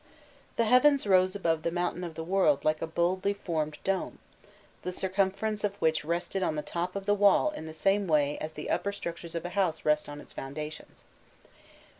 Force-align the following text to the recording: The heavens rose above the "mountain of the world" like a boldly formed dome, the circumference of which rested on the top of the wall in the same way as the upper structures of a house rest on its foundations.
The 0.55 0.65
heavens 0.65 1.05
rose 1.05 1.35
above 1.35 1.61
the 1.61 1.69
"mountain 1.69 2.03
of 2.03 2.15
the 2.15 2.23
world" 2.23 2.65
like 2.65 2.81
a 2.81 2.87
boldly 2.87 3.33
formed 3.35 3.77
dome, 3.83 4.17
the 4.81 4.91
circumference 4.91 5.63
of 5.63 5.75
which 5.75 6.03
rested 6.03 6.41
on 6.41 6.55
the 6.55 6.63
top 6.63 6.95
of 6.95 7.05
the 7.05 7.13
wall 7.13 7.51
in 7.51 7.67
the 7.67 7.71
same 7.75 8.07
way 8.07 8.39
as 8.39 8.53
the 8.53 8.71
upper 8.71 8.93
structures 8.93 9.35
of 9.35 9.45
a 9.45 9.49
house 9.49 9.85
rest 9.85 10.09
on 10.09 10.19
its 10.19 10.33
foundations. 10.33 11.03